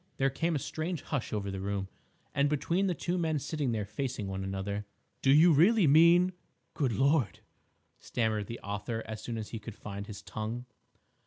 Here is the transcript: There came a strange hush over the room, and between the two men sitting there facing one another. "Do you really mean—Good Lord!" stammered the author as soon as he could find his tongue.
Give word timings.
There 0.17 0.31
came 0.31 0.55
a 0.55 0.57
strange 0.57 1.03
hush 1.03 1.31
over 1.31 1.51
the 1.51 1.59
room, 1.61 1.87
and 2.33 2.49
between 2.49 2.87
the 2.87 2.95
two 2.95 3.19
men 3.19 3.37
sitting 3.37 3.71
there 3.71 3.85
facing 3.85 4.27
one 4.27 4.43
another. 4.43 4.87
"Do 5.21 5.29
you 5.29 5.53
really 5.53 5.85
mean—Good 5.85 6.93
Lord!" 6.93 7.41
stammered 7.99 8.47
the 8.47 8.59
author 8.61 9.03
as 9.05 9.21
soon 9.21 9.37
as 9.37 9.49
he 9.49 9.59
could 9.59 9.75
find 9.75 10.07
his 10.07 10.23
tongue. 10.23 10.65